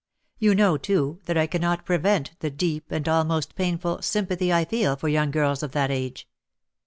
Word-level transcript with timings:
You 0.39 0.55
know, 0.55 0.77
too, 0.77 1.19
that 1.25 1.37
I 1.37 1.45
cannot 1.45 1.85
prevent 1.85 2.31
the 2.39 2.49
deep, 2.49 2.85
and 2.91 3.07
almost 3.07 3.53
painful, 3.55 4.01
sympathy 4.01 4.51
I 4.51 4.65
feel 4.65 4.95
for 4.95 5.07
young 5.09 5.29
girls 5.29 5.61
of 5.61 5.73
that 5.73 5.91
age." 5.91 6.27